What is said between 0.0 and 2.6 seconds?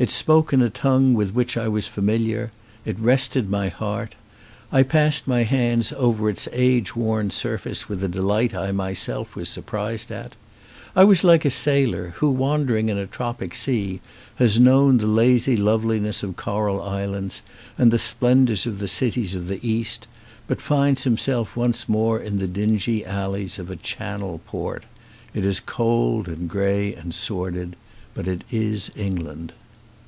It spoke in a tongue with which I was familiar.